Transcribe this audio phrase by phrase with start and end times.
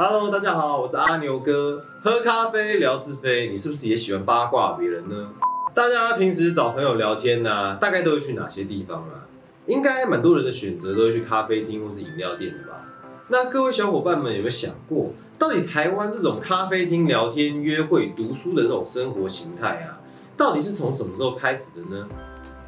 [0.00, 1.84] Hello，大家好，我是阿牛哥。
[2.04, 5.30] 喝咖啡聊是非，你是不是也喜欢八卦别人呢？
[5.74, 9.26] 大家平时找朋友聊天呢、大概都会去哪些地方啊？
[9.66, 12.84] 应该蛮多人的选择都会去咖啡厅或是饮料店的吧？
[13.26, 19.98] 那各位小伙伴们有没有想过，到底台湾这种咖啡厅聊天、约会、读书的这种生活形态啊，
[20.36, 22.06] 到底是从什么时候开始的呢？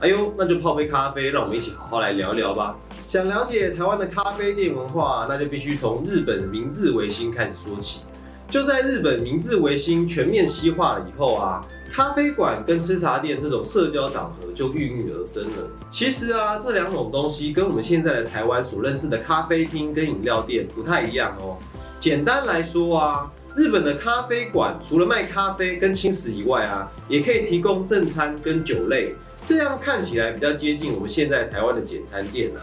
[0.00, 2.74] 哎呦，那就泡杯咖啡，让我们一起好好来聊聊吧。
[3.06, 8.00] 想了解台湾的咖啡店文化，那就必须从日本明治维新开始说起。
[8.48, 11.60] 就在日本明治维新全面西化了以后啊，
[11.92, 15.68] 咖啡馆跟吃茶店这种社交场合就孕育而生了。
[15.90, 21.58] 其实啊，这两种东西跟我们现在的台湾所认识的咖啡厅跟饮料店不太一样哦。
[22.00, 29.14] 简单来说啊，日本的咖啡馆除了卖咖啡跟轻食以外啊，也可以提供正餐跟酒类，
[29.50, 32.62] 这样看起来比较接近我们现在台湾的简餐店啊。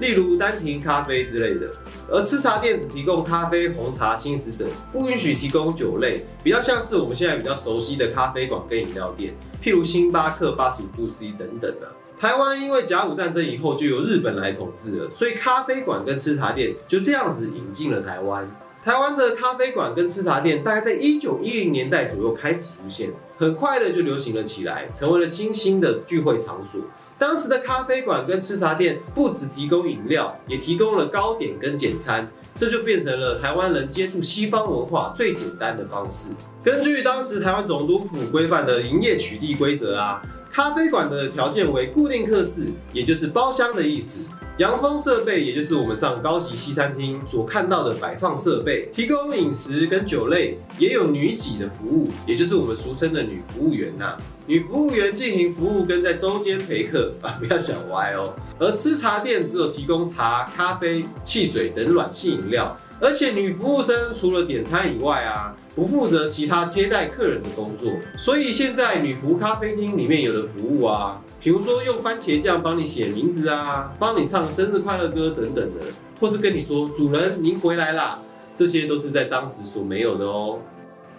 [0.00, 1.66] 例如丹亭咖啡之类的，
[2.10, 11.88] 而吃茶店只提供咖啡、红茶、轻食等，不允许提供酒类，比较像是我们现在比较熟悉的咖啡馆跟饮料店，譬如星巴克、八十五度 C 等等啊。
[12.18, 18.46] 台湾因为甲午战争以后就由日本来统治了，所以咖啡馆跟吃茶店就这样子引进了台湾。
[18.86, 26.80] 台湾的咖啡馆跟吃茶店大概在一九一零年代左右开始出现，很快的就流行了起来，成为了新兴的聚会场所。
[27.18, 36.28] 当时的咖啡馆跟吃茶店不只提供饮料，也提供了糕点跟简餐，这就变成了台湾人接触西方文化最简单的方式。
[36.62, 44.20] 根据当时台湾总督府规范的营业取缔规则啊，咖啡馆的条件为固定客室，也就是包厢的意思。
[44.58, 58.34] 洋风设备，也就是我们上高级西餐厅所看到的摆放设备，提供饮食跟酒类，也有女几的服务，也就是我们俗称的女服务员呐、女服务员进行服务跟在周间陪客 啊，不要想歪哦。
[58.58, 67.92] 而吃茶店只有提供茶、咖啡、汽水等软性饮料，而且女服务生除了点餐以外啊，不负责其他接待客人的工作。
[68.16, 75.80] 所以现在女仆咖啡厅里面有的服务啊，比如说用番茄酱帮你写名字啊，帮你唱生日快乐歌等等的，
[76.18, 78.18] 或是跟你说主人您回来啦，
[78.52, 80.58] 这些都是在当时所没有的哦。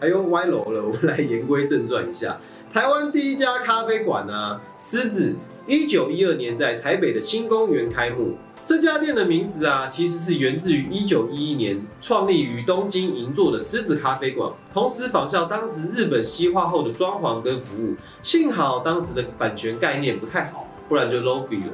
[0.00, 2.40] 哎呦，歪楼了，我们来言归正传一下。
[2.72, 5.36] 台湾第一家咖啡馆呢，狮子，
[5.68, 8.36] 一九一二年在台北的新公园开幕。
[8.66, 17.94] 这家店的名字啊，其实是源自于一九一一年创立于东京银座的狮子咖啡馆，同时仿效当时日本西化后的装潢跟服务。
[18.22, 21.72] 幸好当时的版权概念不太好，不然就 lofi 了。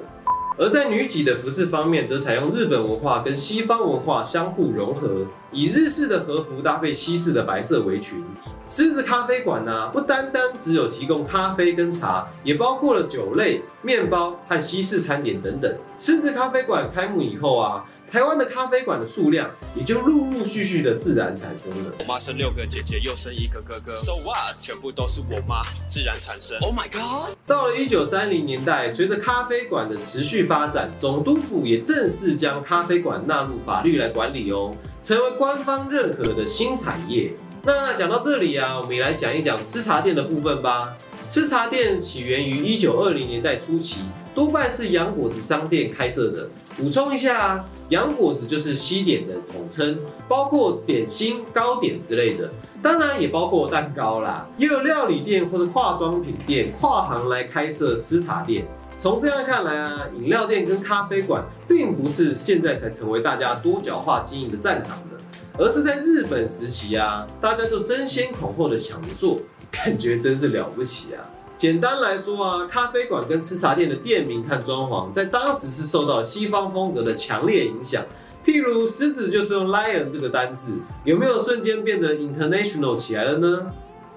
[0.63, 8.23] 而在女几的服饰方面，则采用日本文化跟西方文化相互融合，以日式的和服搭配西式的白色围裙。
[8.69, 15.77] 狮子咖啡馆呢、不单单只有提供咖啡跟茶，也包括了酒类、面包和西式餐点等等。
[15.97, 21.93] 狮子咖啡馆开幕以后啊，台湾的咖啡馆的数量也就陆陆续续的自然产生了。
[21.99, 24.55] 我妈生六个姐姐，又生一个哥哥，So what？
[24.55, 26.59] 全部都是我妈自然产生。
[26.59, 27.35] Oh my god！
[27.47, 37.33] 到了一九三零年代，随着咖啡馆的持续发展，总督府也正式将咖啡馆纳入法律来管理哦，成为官方认可的新产业。
[37.63, 40.95] 那讲到这里啊，我们也来讲一讲吃茶店的部分吧。
[41.27, 44.01] 吃茶店起源于一九二零年代初期，
[44.35, 46.49] 多半是洋果子商店开设的。
[46.77, 52.51] 补充一下啊，洋果子就是西点的统称，包括点心、糕点之类的，
[52.81, 54.49] 当然也包括蛋糕啦。
[54.57, 58.67] 也有料理店或是化妆品店跨行来开设吃茶店。
[58.99, 65.19] 从这样看来啊，饮料店跟咖啡馆并不是现在才成为大家多角化经营的战场的，
[65.59, 69.39] 而是在日本时期啊，大家就争先恐后的想做，
[69.71, 71.21] 感觉真是了不起啊！
[71.63, 78.05] 简单来说啊，咖啡馆跟吃茶店的店名看装潢，在当时是受到西方风格的强烈影响。
[78.45, 80.73] 譬如狮子就是用 lion 这个单字，
[81.05, 83.67] 有没有瞬间变得 international 起来了呢？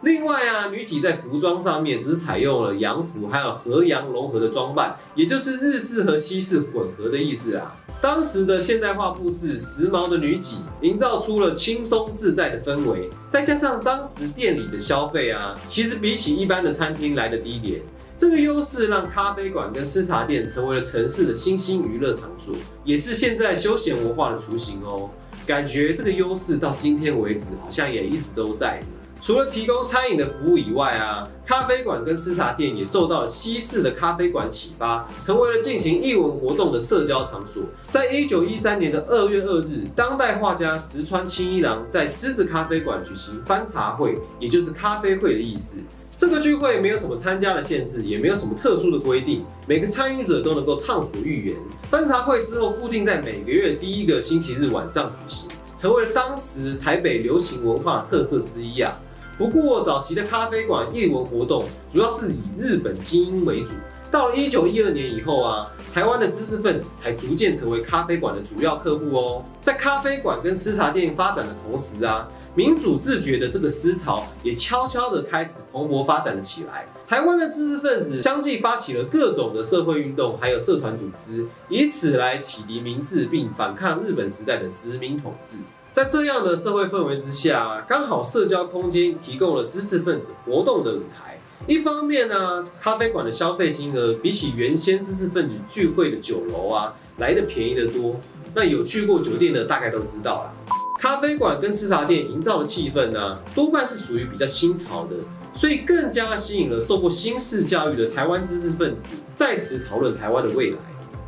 [0.06, 7.76] 另外啊，女几在服装上面只是采用了洋服，还有和洋融合的装扮，也就是日式和西式混合的意思啊。
[8.04, 13.10] 当时的现代化布置、时髦的女几，营造出了轻松自在的氛围。
[13.30, 17.82] 再加上当时店里的消费啊，其实比起一般的餐厅来的低廉，
[18.16, 22.54] 这个优势让咖啡馆跟吃茶店成为了城市的新兴娱乐场所，
[22.84, 25.10] 也是现在休闲文化的雏形哦。
[25.48, 28.80] 感觉这个优势到今天为止，好像也一直都在。
[29.22, 37.64] 除了提供餐饮的服务以外啊，咖啡馆跟吃茶店也受到了西式的咖啡馆启发，成为了进行艺文活动的社交场所。
[37.88, 45.78] 在一九一三年的二月二日，当代画家石川清一郎在狮子咖啡馆举行翻茶会，也就是咖啡会的意思。
[46.18, 51.58] 这个聚会没有什么参加的限制，也没有什么特殊的规定，每个参与者都能够畅所欲言。
[51.90, 55.50] 翻茶会之后，固定在每个月第一个星期日晚上举行。
[55.76, 58.94] 成为了当时台北流行文化的特色之一啊。
[59.38, 63.72] 不过早期的咖啡馆夜文活动主要是以日本精英为主。
[64.10, 69.44] 到了一九一二年以后啊，台湾的知识分子才逐渐成为咖啡馆的主要客户哦。
[69.60, 76.88] 在咖啡馆跟吃茶店发展的同时啊，民主自觉的这个思潮也悄悄的开始蓬勃发展了起来。
[77.06, 85.58] 台湾的知识分子相继发起了各种的社会运动，还有社团组织，以此来启迪民智，并反抗日本时代的殖民统治。
[85.96, 91.40] 在这样的社会氛围之下，刚好社交空间提供了知识分子活动的舞台。
[91.68, 98.20] 一方面呢，咖啡馆的消费金额比起原先知识分子聚会的酒楼啊来的便宜得多。
[98.54, 100.52] 那有去过酒店的大概都知道啦，
[101.00, 105.16] 咖啡馆跟吃茶店营造的气氛呢，多半是属于比较新潮的，
[105.54, 110.78] 所以更加吸引了受过新式教育的台湾知识分子在此讨论台湾的未来。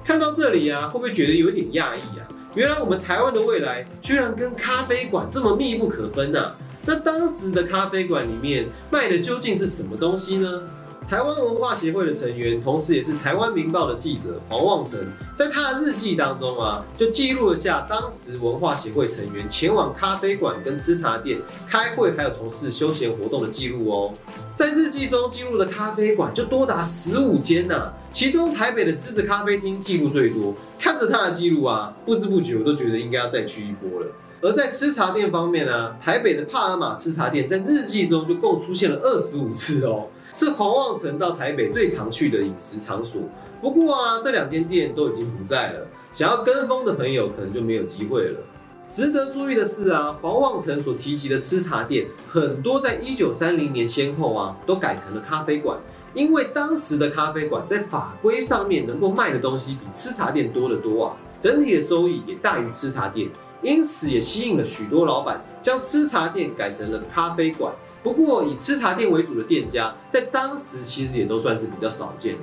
[0.04, 2.28] 看到这里啊，会不会觉得有点讶异啊？
[2.58, 6.54] 原来我们台湾的未来居然跟咖啡馆这么密不可分呐！
[6.88, 10.64] 那当时的咖啡馆里面卖的究竟是什么东西呢？
[11.08, 15.00] 台湾文化协会的成员，同时也是台湾民报的记者黄望成，
[15.36, 24.12] 在他的日记当中啊，就记录了下当时文化协会成员前往咖啡馆跟吃茶店开会，还有从事休闲活动的记录哦。
[24.58, 30.52] 在日记中记录的咖啡馆就多达十五间呐，其中台北的狮子咖啡厅记录最多。
[30.80, 34.08] 看着他的记录啊，不知不觉我都觉得应该要再去一波了。
[34.42, 43.22] 而在吃茶店方面呢，台北的帕尔玛吃茶店在日记中就共出现了二十五次哦，是狂妄城到台北最常去的饮食场所。
[43.62, 48.40] 不过啊，这两间店都已经不在了，想要跟风的朋友可能就没有机会了。
[48.90, 55.78] 值得注意的是啊，黄望成所提及的吃茶店，很多在一九三零年先后啊，都改成了咖啡馆，
[56.14, 63.30] 因为当时的咖啡馆在法规上面能够卖的东西比吃茶店多得多啊，整体的收益也大于吃茶店。
[63.64, 67.74] 因此也吸引了许多老板将吃茶店改成了咖啡馆。
[68.04, 72.42] 不过以吃茶店为主的店家，在当时其实也都算是比较少见的，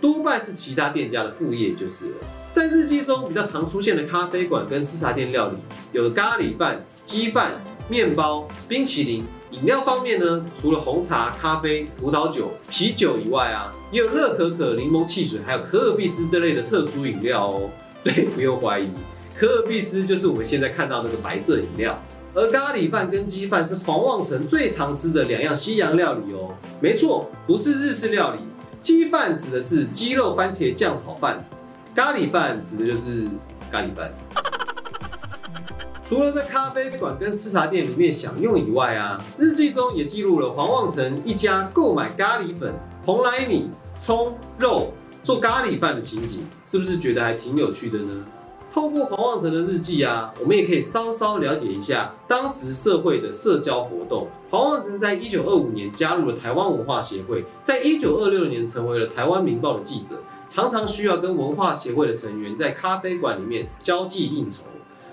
[0.00, 2.16] 多半是其他店家的副业就是了。
[2.52, 5.56] 在日记中比较常出现的咖啡馆跟吃茶店料理，
[5.92, 7.52] 有咖喱饭、鸡饭、
[7.88, 9.24] 面包、冰淇淋。
[9.50, 17.70] 饮料方面呢，除了红茶、咖啡、葡萄酒、啤酒以外啊，也有热可可、柠檬汽水，还有可尔必斯这类的特殊饮料哦。
[18.04, 18.88] 对，不用怀疑。
[19.34, 21.98] 可尔必斯就是我们现在看到那个白色饮料，
[22.34, 26.54] 而咖喱饭跟鸡饭是黄望城最常吃的两样西洋料理哦。
[26.80, 28.40] 没错，不是日式料理。
[28.88, 31.44] 鸡饭指的是鸡肉番茄酱炒饭，
[31.94, 33.28] 咖喱饭指的就是
[33.70, 34.10] 咖喱饭。
[36.08, 42.72] 除了在咖啡馆跟吃茶店里面享用以外啊，日记中也记录了黄望成一家购买咖喱粉、
[43.04, 43.68] 蓬莱米、
[43.98, 48.24] 葱、肉做咖喱饭的情景，是不是觉得还挺有趣的呢？
[48.78, 54.28] 透过黄望成的日记啊，我们也可以稍稍了解一下当时社会的社交活动。
[54.50, 64.62] 黄望成在一九二五年加入了台湾文化协会，在一九二六年成为了台湾民报的记者，常常需要跟文化协会的成员在咖啡馆里面交际应酬。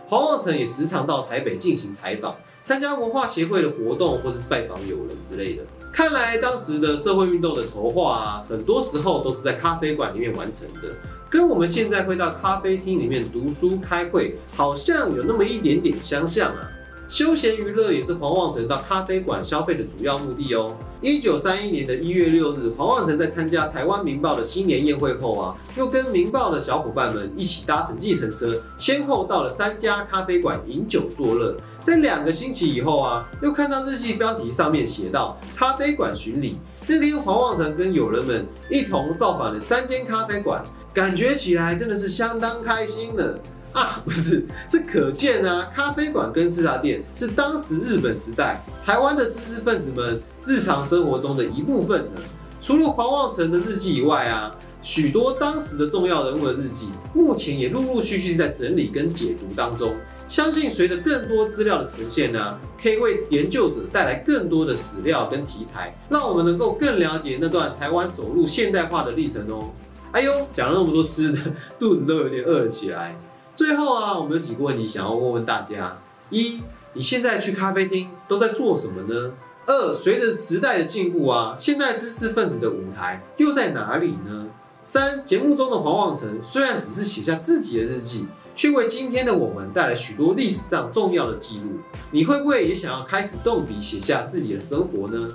[0.10, 5.64] 黄望成也时常到台北进行采访，参加文化协会的活动，或者是拜访友人之类的。
[5.92, 10.94] 看来当时的社会运动的筹划啊，很多时候都是在咖啡馆里面完成的。
[11.36, 16.72] 跟我们现在会到咖啡厅里面读书开会，好像有那么一点点相像啊。
[17.10, 20.78] 休闲娱乐也是黄望成到咖啡馆消费的主要目的哦。
[21.02, 31.54] 一九三一年的一月六日，黄望成在参加台湾民报的新年宴会后啊，又跟民报的小伙伴们一起搭乘计程车，先后到了三家咖啡馆饮酒作乐。
[31.86, 36.58] 在两个星期以后啊，又看到日记标题上面写到咖啡馆巡礼。
[36.88, 40.64] 那天黄望成跟友人们一同造访了三间咖啡馆。
[40.96, 43.38] 感觉起来真的是相当开心的
[43.72, 44.02] 啊！
[44.04, 52.22] 不是，这可见啊，咖啡馆跟吃茶店是当时日本时代台湾的知识分子们日常生活中的一部分呢。
[52.60, 59.94] 除了黄望成的日记以外啊，许多当时的重要人物的日记，目前也陆陆续续在整理跟解读当中。
[60.28, 69.70] 相信随着更多资料的呈现呢，可以为研究者带来更多的史料跟题材，让我们能够更了解那段台湾走入现代化的历程哦。
[70.12, 71.40] 哎呦，讲了那么多吃的，
[71.78, 73.16] 肚子都有点饿了起来。
[73.56, 75.98] 最后啊，我们有几个问题想要问问大家：
[76.30, 76.62] 一，
[76.94, 79.34] 你现在去咖啡厅都在做什么呢？
[79.68, 84.48] 二，随着时代的进步啊，现代知识分子的舞台又在哪里呢？
[84.86, 91.80] 三，节目中的黄望成虽然只是写下自己的日记，却为今天的我们带来许多历史上重要的记录。
[92.10, 95.28] 你会不会也想要开始动笔写下自己的生活呢？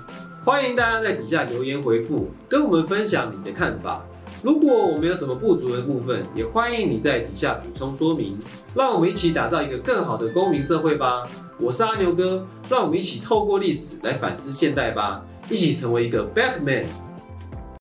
[0.43, 4.03] 欢迎大家在底下留言回复，跟我们分享你的看法。
[4.41, 8.35] 如果我们有什么不足的部分，也欢迎你在底下补充说明，
[8.73, 11.21] 让我们一起打造一个更好的公民社会吧。
[11.59, 16.85] 我是阿牛哥，让我们一起透过历史来反思现代吧，一起成为一个 Batman。